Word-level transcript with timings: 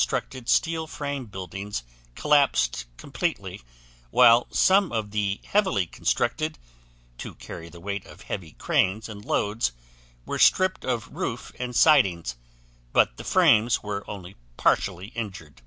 Many 0.00 0.06
of 0.06 0.08
the 0.08 0.14
lightly 0.16 0.22
constructed 0.40 0.48
steel 0.48 0.86
frame 0.86 1.26
buildings 1.26 1.82
collapsed 2.14 2.86
completely 2.96 3.60
while 4.10 4.46
some 4.50 4.92
of 4.92 5.10
the 5.10 5.42
heavily 5.44 5.84
constructed 5.84 6.58
(to 7.18 7.34
carry 7.34 7.68
the 7.68 7.80
weight 7.82 8.06
of 8.06 8.22
heavy 8.22 8.52
cranes 8.52 9.10
and 9.10 9.22
loads) 9.22 9.72
were 10.24 10.38
stripped 10.38 10.86
of 10.86 11.14
roof 11.14 11.52
and 11.58 11.76
siding, 11.76 12.24
but 12.94 13.18
the 13.18 13.24
frames 13.24 13.82
were 13.82 14.02
only 14.08 14.36
partially 14.56 15.08
injured. 15.08 15.60